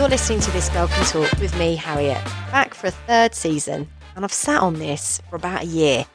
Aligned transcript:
You're 0.00 0.08
listening 0.08 0.40
to 0.40 0.50
This 0.52 0.70
Girl 0.70 0.88
Can 0.88 1.04
Talk 1.04 1.30
with 1.40 1.54
me, 1.58 1.76
Harriet, 1.76 2.24
back 2.50 2.72
for 2.72 2.86
a 2.86 2.90
third 2.90 3.34
season, 3.34 3.86
and 4.16 4.24
I've 4.24 4.32
sat 4.32 4.62
on 4.62 4.78
this 4.78 5.20
for 5.28 5.36
about 5.36 5.64
a 5.64 5.66
year, 5.66 6.06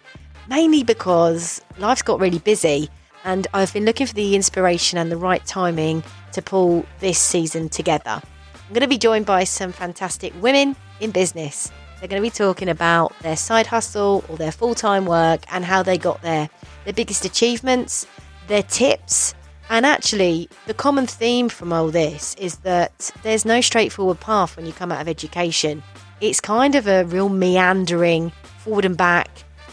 mainly 0.50 0.82
because 0.82 1.62
life's 1.78 2.02
got 2.02 2.20
really 2.20 2.40
busy 2.40 2.90
and 3.26 3.46
I've 3.54 3.72
been 3.74 3.86
looking 3.86 4.08
for 4.08 4.16
the 4.16 4.36
inspiration 4.36 4.98
and 4.98 5.12
the 5.12 5.18
right 5.18 5.46
timing 5.46 6.04
to 6.32 6.42
pull 6.42 6.84
this 7.00 7.20
season 7.20 7.70
together. 7.70 8.20
I'm 8.56 8.70
going 8.70 8.82
to 8.82 8.88
be 8.88 8.98
joined 8.98 9.28
by 9.28 9.44
some 9.44 9.72
fantastic 9.72 10.34
women 10.42 10.76
in 11.00 11.12
business. 11.12 11.72
They're 12.00 12.10
going 12.10 12.24
to 12.24 12.28
be 12.28 12.32
talking 12.32 12.70
about 12.70 13.14
their 13.20 13.38
side 13.38 13.68
hustle 13.68 14.26
or 14.30 14.38
their 14.38 14.52
full 14.52 14.74
time 14.74 15.06
work 15.06 15.42
and 15.52 15.64
how 15.64 15.84
they 15.84 16.00
got 16.00 16.24
there, 16.24 16.50
their 16.86 16.94
biggest 16.94 17.24
achievements, 17.24 18.08
their 18.48 18.64
tips, 18.64 19.36
and 19.70 19.86
actually, 19.86 20.50
the 20.68 20.74
common 20.74 21.08
theme 21.08 21.50
from 21.50 21.74
all 21.74 21.90
this 21.90 22.36
is 22.36 22.58
that 22.58 23.12
there's 23.24 23.46
no 23.46 23.62
straightforward 23.62 24.20
path 24.20 24.56
when 24.56 24.66
you 24.66 24.74
come 24.74 24.92
out 24.92 25.02
of 25.02 25.08
education. 25.08 25.82
It's 26.22 26.40
kind 26.40 26.76
of 26.76 26.88
a 26.88 27.06
real 27.06 27.30
meandering 27.30 28.32
forward 28.60 28.86
and 28.86 28.96
back, 28.96 29.30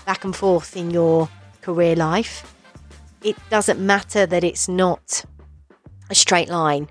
back 0.07 0.25
and 0.25 0.35
forth 0.35 0.77
in 0.77 0.91
your 0.91 1.29
career 1.61 1.95
life. 1.95 2.55
It 3.23 3.37
doesn't 3.51 3.79
matter 3.79 4.27
that 4.27 4.43
it's 4.43 4.69
not 4.69 5.25
a 6.11 6.15
straight 6.15 6.49
line. 6.49 6.89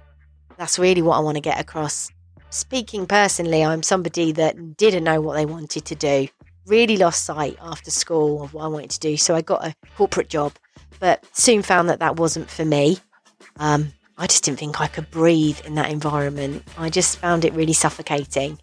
That's 0.57 0.79
really 0.79 1.01
what 1.01 1.17
I 1.17 1.21
want 1.21 1.35
to 1.35 1.41
get 1.41 1.59
across. 1.59 2.09
Speaking 2.49 3.05
personally, 3.05 3.63
I'm 3.63 3.83
somebody 3.83 4.31
that 4.33 4.77
didn't 4.77 5.03
know 5.03 5.21
what 5.21 5.35
they 5.35 5.45
wanted 5.45 5.85
to 5.85 5.95
do, 5.95 6.27
really 6.67 6.97
lost 6.97 7.25
sight 7.25 7.57
after 7.61 7.89
school 7.91 8.43
of 8.43 8.53
what 8.53 8.65
I 8.65 8.67
wanted 8.67 8.91
to 8.91 8.99
do. 8.99 9.17
So 9.17 9.35
I 9.35 9.41
got 9.41 9.65
a 9.65 9.73
corporate 9.97 10.29
job 10.29 10.53
but 11.01 11.25
soon 11.33 11.63
found 11.63 11.89
that 11.89 11.99
that 11.99 12.15
wasn't 12.15 12.49
for 12.49 12.63
me. 12.63 12.99
Um, 13.57 13.91
I 14.17 14.27
just 14.27 14.45
didn't 14.45 14.59
think 14.59 14.79
I 14.79 14.87
could 14.87 15.09
breathe 15.09 15.59
in 15.65 15.75
that 15.75 15.89
environment. 15.89 16.63
I 16.77 16.89
just 16.89 17.17
found 17.17 17.43
it 17.43 17.53
really 17.53 17.73
suffocating. 17.73 18.59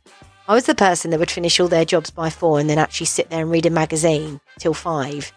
I 0.47 0.55
was 0.55 0.65
the 0.65 0.75
person 0.75 1.11
that 1.11 1.21
would 1.21 1.33
finish 1.33 1.59
all 1.59 1.69
their 1.69 1.85
jobs 1.85 2.11
by 2.11 2.31
four 2.31 2.61
and 2.61 2.71
then 2.71 2.79
actually 2.79 3.07
sit 3.07 3.29
there 3.29 3.43
and 3.43 3.51
read 3.51 3.67
a 3.67 3.71
magazine 3.71 4.41
till 4.59 4.73
five 4.73 5.33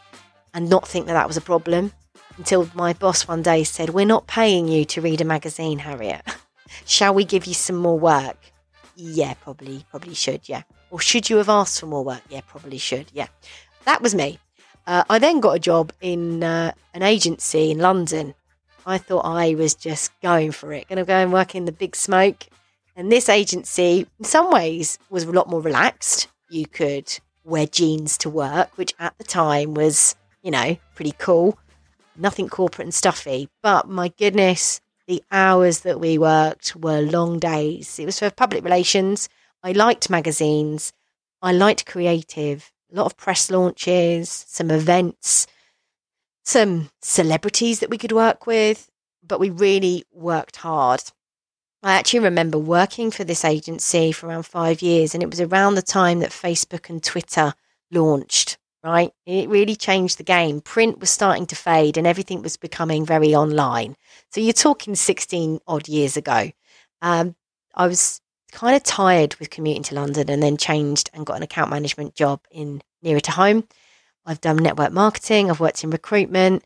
and 0.53 0.69
not 0.69 0.87
think 0.87 1.07
that 1.07 1.13
that 1.13 1.27
was 1.27 1.37
a 1.37 1.41
problem 1.41 1.91
until 2.37 2.69
my 2.75 2.93
boss 2.93 3.27
one 3.27 3.41
day 3.41 3.63
said, 3.63 3.89
We're 3.89 4.05
not 4.05 4.27
paying 4.27 4.67
you 4.67 4.85
to 4.85 5.01
read 5.01 5.21
a 5.21 5.25
magazine, 5.25 5.79
Harriet. 5.79 6.21
Shall 6.85 7.15
we 7.15 7.25
give 7.25 7.45
you 7.45 7.55
some 7.55 7.77
more 7.77 7.99
work? 7.99 8.37
Yeah, 8.95 9.33
probably, 9.33 9.85
probably 9.89 10.13
should, 10.13 10.47
yeah. 10.47 10.61
Or 10.91 10.99
should 10.99 11.29
you 11.29 11.37
have 11.37 11.49
asked 11.49 11.79
for 11.79 11.87
more 11.87 12.03
work? 12.03 12.21
Yeah, 12.29 12.41
probably 12.47 12.77
should, 12.77 13.07
yeah. 13.11 13.27
That 13.85 14.01
was 14.01 14.13
me. 14.13 14.39
Uh, 14.87 15.03
I 15.09 15.19
then 15.19 15.39
got 15.39 15.55
a 15.55 15.59
job 15.59 15.93
in 16.01 16.43
uh, 16.43 16.71
an 16.93 17.03
agency 17.03 17.71
in 17.71 17.79
London. 17.79 18.33
I 18.85 18.97
thought 18.97 19.25
I 19.25 19.53
was 19.55 19.75
just 19.75 20.11
going 20.21 20.51
for 20.51 20.73
it, 20.73 20.87
going 20.87 20.97
to 20.97 21.05
go 21.05 21.15
and 21.15 21.31
work 21.31 21.53
in 21.55 21.65
the 21.65 21.71
big 21.71 21.95
smoke. 21.95 22.47
And 22.95 23.11
this 23.11 23.29
agency, 23.29 24.07
in 24.19 24.25
some 24.25 24.51
ways, 24.51 24.97
was 25.09 25.23
a 25.23 25.31
lot 25.31 25.49
more 25.49 25.61
relaxed. 25.61 26.27
You 26.49 26.65
could 26.65 27.19
wear 27.43 27.67
jeans 27.67 28.17
to 28.19 28.29
work, 28.29 28.77
which 28.77 28.93
at 28.99 29.17
the 29.17 29.23
time 29.23 29.73
was, 29.73 30.15
you 30.41 30.51
know, 30.51 30.77
pretty 30.95 31.13
cool. 31.17 31.57
Nothing 32.17 32.49
corporate 32.49 32.87
and 32.87 32.93
stuffy. 32.93 33.49
But 33.61 33.87
my 33.87 34.09
goodness, 34.09 34.81
the 35.07 35.23
hours 35.31 35.81
that 35.81 35.99
we 35.99 36.17
worked 36.17 36.75
were 36.75 37.01
long 37.01 37.39
days. 37.39 37.99
It 37.99 38.05
was 38.05 38.19
for 38.19 38.29
public 38.29 38.63
relations. 38.63 39.29
I 39.63 39.71
liked 39.71 40.09
magazines. 40.09 40.91
I 41.41 41.51
liked 41.53 41.85
creative 41.85 42.71
a 42.91 42.95
lot 42.95 43.05
of 43.05 43.17
press 43.17 43.49
launches, 43.49 44.45
some 44.47 44.69
events, 44.69 45.47
some 46.43 46.89
celebrities 47.01 47.79
that 47.79 47.89
we 47.89 47.97
could 47.97 48.11
work 48.11 48.45
with, 48.45 48.89
but 49.25 49.39
we 49.39 49.49
really 49.49 50.03
worked 50.11 50.57
hard. 50.57 51.01
I 51.83 51.93
actually 51.93 52.19
remember 52.19 52.57
working 52.59 53.09
for 53.09 53.23
this 53.23 53.43
agency 53.43 54.11
for 54.11 54.27
around 54.27 54.43
five 54.43 54.81
years, 54.81 55.13
and 55.13 55.23
it 55.23 55.29
was 55.29 55.41
around 55.41 55.75
the 55.75 55.81
time 55.81 56.19
that 56.19 56.29
Facebook 56.29 56.89
and 56.89 57.03
Twitter 57.03 57.53
launched, 57.91 58.57
right? 58.83 59.11
It 59.25 59.49
really 59.49 59.75
changed 59.75 60.17
the 60.17 60.23
game. 60.23 60.61
Print 60.61 60.99
was 60.99 61.09
starting 61.09 61.47
to 61.47 61.55
fade, 61.55 61.97
and 61.97 62.05
everything 62.05 62.41
was 62.41 62.57
becoming 62.57 63.05
very 63.05 63.33
online. 63.33 63.95
So 64.31 64.41
you're 64.41 64.53
talking 64.53 64.95
16 64.95 65.59
odd 65.67 65.87
years 65.87 66.17
ago. 66.17 66.51
Um, 67.01 67.35
I 67.73 67.87
was 67.87 68.20
kind 68.51 68.75
of 68.75 68.83
tired 68.83 69.35
with 69.35 69.49
commuting 69.49 69.83
to 69.83 69.95
London 69.95 70.29
and 70.29 70.43
then 70.43 70.57
changed 70.57 71.09
and 71.13 71.25
got 71.25 71.37
an 71.37 71.43
account 71.43 71.69
management 71.69 72.15
job 72.15 72.41
in 72.51 72.81
nearer 73.01 73.19
to 73.21 73.31
home. 73.31 73.67
I've 74.25 74.41
done 74.41 74.57
network 74.57 74.91
marketing, 74.91 75.49
I've 75.49 75.59
worked 75.59 75.83
in 75.83 75.89
recruitment 75.89 76.63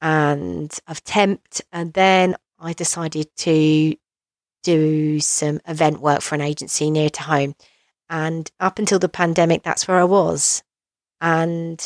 and 0.00 0.72
I've 0.86 1.04
temped 1.04 1.60
and 1.72 1.92
then 1.92 2.36
I 2.58 2.72
decided 2.72 3.34
to 3.36 3.94
do 4.62 5.20
some 5.20 5.60
event 5.66 6.00
work 6.00 6.22
for 6.22 6.34
an 6.34 6.40
agency 6.40 6.90
near 6.90 7.10
to 7.10 7.22
home. 7.22 7.54
And 8.08 8.50
up 8.58 8.78
until 8.78 8.98
the 8.98 9.08
pandemic, 9.08 9.62
that's 9.62 9.86
where 9.86 9.98
I 9.98 10.04
was. 10.04 10.62
And 11.20 11.78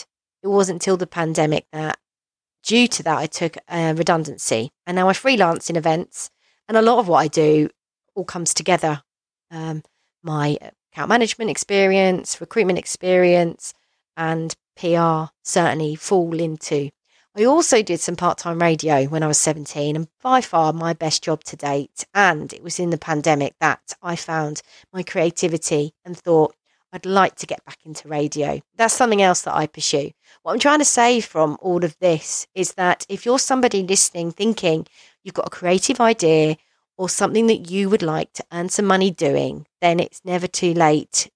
it 0.42 0.48
wasn't 0.48 0.76
until 0.76 0.97
the 0.97 1.06
pandemic 1.06 1.66
that, 1.72 1.98
due 2.62 2.87
to 2.88 3.03
that, 3.03 3.19
I 3.19 3.26
took 3.26 3.56
a 3.69 3.94
redundancy. 3.94 4.70
And 4.87 4.94
now 4.94 5.08
I 5.08 5.12
freelance 5.12 5.69
in 5.69 5.76
events. 5.76 6.31
And 6.69 6.76
a 6.76 6.82
lot 6.82 6.98
of 6.98 7.08
what 7.08 7.19
I 7.19 7.28
do 7.28 7.70
all 8.14 8.25
comes 8.25 8.54
together 8.54 9.03
um, 9.50 9.82
my 10.22 10.59
account 10.92 11.09
management 11.09 11.50
experience, 11.50 12.41
recruitment 12.41 12.78
experience, 12.78 13.75
and 14.16 14.54
PR 14.76 15.32
certainly 15.42 15.94
fall 15.94 16.38
into. 16.38 16.91
I 17.36 17.44
also 17.44 17.82
did 17.82 18.00
some 18.00 18.16
part 18.16 18.38
time 18.38 18.60
radio 18.60 19.04
when 19.04 19.22
I 19.22 19.28
was 19.28 19.38
17, 19.38 19.94
and 19.94 20.08
by 20.22 20.41
far 20.41 20.72
my 20.72 20.92
best 20.92 21.22
job 21.22 21.44
to 21.44 21.56
date. 21.56 22.04
And 22.14 22.53
it 22.53 22.62
was 22.62 22.81
in 22.81 22.91
the 22.91 22.98
pandemic 22.98 23.54
that 23.60 23.94
I 24.03 24.16
found 24.16 24.60
my 24.92 25.03
creativity 25.03 25.94
and 26.04 26.16
thought 26.16 26.54
I'd 26.92 27.06
like 27.06 27.37
to 27.37 27.47
get 27.47 27.64
back 27.64 27.78
into 27.84 28.08
radio. 28.08 28.60
That's 28.76 28.94
something 28.94 29.22
else 29.22 29.42
that 29.42 29.54
I 29.54 29.66
pursue. 29.66 30.10
What 30.42 30.53
I'm 30.53 30.58
trying 30.58 30.78
to 30.78 30.84
say 30.84 31.20
from 31.20 31.58
all 31.60 31.84
of 31.84 31.97
this 31.98 32.47
is 32.54 32.75
that 32.75 33.04
if 33.08 33.26
you're 33.26 33.38
somebody 33.38 33.82
listening 33.82 34.32
thinking 34.32 34.87
you've 35.22 35.34
got 35.34 35.47
a 35.47 35.50
creative 35.50 36.00
idea 36.00 36.56
or 36.98 37.09
something 37.09 37.47
that 37.47 37.70
you 37.70 37.88
would 37.88 38.03
like 38.03 38.32
to 38.34 38.44
earn 38.53 38.69
some 38.69 38.84
money 38.84 39.10
doing, 39.10 39.66
then 39.81 40.00
it's 40.00 40.20
never 40.25 40.48
too 40.48 40.75
late 40.75 41.31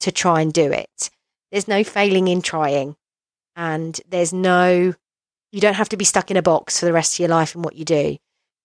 to 0.00 0.10
try 0.12 0.40
and 0.40 0.52
do 0.52 0.72
it. 0.72 1.08
There's 1.52 1.68
no 1.68 1.84
failing 1.84 2.26
in 2.26 2.42
trying. 2.42 2.96
And 3.56 3.98
there's 4.08 4.32
no, 4.32 4.94
you 5.52 5.60
don't 5.60 5.74
have 5.74 5.88
to 5.90 5.96
be 5.96 6.04
stuck 6.04 6.32
in 6.32 6.36
a 6.36 6.42
box 6.42 6.80
for 6.80 6.86
the 6.86 6.92
rest 6.92 7.14
of 7.14 7.20
your 7.20 7.28
life 7.28 7.54
in 7.54 7.62
what 7.62 7.76
you 7.76 7.84
do. 7.84 8.16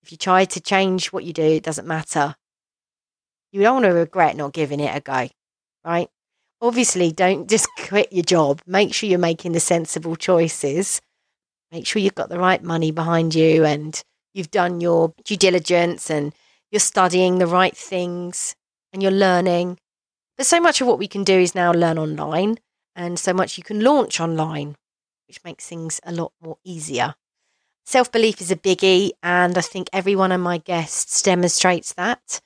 If 0.02 0.12
you 0.12 0.18
try 0.18 0.46
to 0.46 0.60
change 0.60 1.14
what 1.14 1.24
you 1.24 1.34
do, 1.34 1.44
it 1.44 1.64
doesn't 1.64 1.88
matter. 1.88 2.36
You 3.52 3.62
don't 3.62 3.76
want 3.76 3.86
to 3.86 3.94
regret 3.94 4.36
not 4.36 4.54
giving 4.54 4.80
it 4.80 4.96
a 4.96 5.00
go, 5.00 5.30
right? 5.86 6.10
Obviously, 6.62 7.12
don't 7.12 7.48
just 7.48 7.68
quit 7.80 8.12
your 8.12 8.24
job. 8.24 8.62
Make 8.66 8.94
sure 8.94 9.08
you're 9.08 9.20
making 9.20 9.52
the 9.52 9.60
sensible 9.60 10.16
choices. 10.16 11.00
Make 11.72 11.86
sure 11.86 12.02
you've 12.02 12.16
got 12.16 12.30
the 12.30 12.40
right 12.40 12.64
money 12.64 12.92
behind 12.92 13.36
you 13.36 13.66
and 13.66 14.02
you've 14.34 14.52
done 14.52 14.82
your 14.82 15.14
due 15.24 15.38
diligence 15.38 16.10
and 16.10 16.34
you're 16.72 16.80
studying 16.80 17.38
the 17.38 17.48
right 17.48 17.76
things 17.76 18.56
and 18.94 19.02
you're 19.02 19.12
learning. 19.12 19.80
But 20.38 20.46
so 20.46 20.60
much 20.60 20.82
of 20.82 20.88
what 20.88 21.00
we 21.00 21.08
can 21.08 21.24
do 21.24 21.38
is 21.38 21.56
now 21.56 21.72
learn 21.72 21.98
online, 21.98 22.60
and 22.96 23.20
so 23.20 23.34
much 23.34 23.58
you 23.58 23.64
can 23.64 23.82
launch 23.82 24.20
online, 24.20 24.78
which 25.28 25.44
makes 25.44 25.68
things 25.68 26.00
a 26.04 26.12
lot 26.12 26.32
more 26.42 26.58
easier. 26.64 27.16
Self 27.86 28.12
belief 28.12 28.40
is 28.40 28.52
a 28.52 28.56
biggie, 28.56 29.12
and 29.22 29.58
I 29.58 29.62
think 29.62 29.90
every 29.92 30.16
one 30.16 30.32
of 30.32 30.40
my 30.40 30.60
guests 30.60 31.22
demonstrates 31.22 31.94
that. 31.94 32.40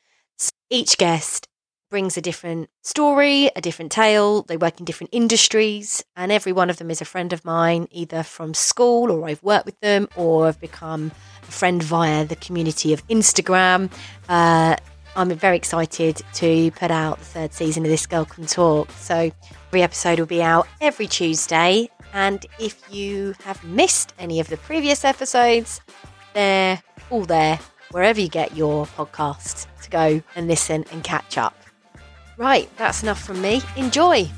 Each 0.69 0.97
guest 0.97 1.47
brings 1.93 2.17
a 2.17 2.21
different 2.21 2.71
story, 2.81 3.51
a 3.55 3.61
different 3.61 3.91
tale. 3.91 4.41
They 4.41 4.57
work 4.57 4.79
in 4.79 4.83
different 4.83 5.11
industries, 5.13 6.03
and 6.15 6.31
every 6.31 6.51
one 6.51 6.71
of 6.71 6.77
them 6.77 6.89
is 6.89 7.01
a 7.01 7.05
friend 7.05 7.31
of 7.31 7.45
mine, 7.45 7.87
either 7.91 8.23
from 8.23 8.55
school 8.55 9.11
or 9.11 9.29
I've 9.29 9.43
worked 9.43 9.67
with 9.67 9.79
them 9.79 10.09
or 10.15 10.47
I've 10.47 10.59
become 10.59 11.11
a 11.47 11.51
friend 11.51 11.83
via 11.83 12.25
the 12.25 12.35
community 12.35 12.93
of 12.93 13.07
Instagram. 13.09 13.91
Uh, 14.27 14.75
I'm 15.15 15.29
very 15.35 15.55
excited 15.55 16.19
to 16.33 16.71
put 16.71 16.89
out 16.89 17.19
the 17.19 17.25
third 17.25 17.53
season 17.53 17.85
of 17.85 17.91
This 17.91 18.07
Girl 18.07 18.25
Can 18.25 18.47
Talk. 18.47 18.89
So 18.93 19.29
every 19.67 19.83
episode 19.83 20.17
will 20.17 20.25
be 20.25 20.41
out 20.41 20.67
every 20.81 21.05
Tuesday. 21.05 21.91
And 22.11 22.43
if 22.59 22.91
you 22.91 23.35
have 23.43 23.63
missed 23.63 24.15
any 24.17 24.39
of 24.39 24.47
the 24.47 24.57
previous 24.57 25.05
episodes, 25.05 25.79
they're 26.33 26.81
all 27.11 27.25
there 27.25 27.59
wherever 27.91 28.19
you 28.19 28.29
get 28.29 28.57
your 28.57 28.87
podcasts 28.87 29.67
to 29.83 29.91
go 29.91 30.23
and 30.35 30.47
listen 30.47 30.85
and 30.91 31.03
catch 31.03 31.37
up. 31.37 31.62
Right, 32.37 32.69
that's 32.77 33.03
enough 33.03 33.23
from 33.23 33.41
me. 33.41 33.61
Enjoy. 33.75 34.29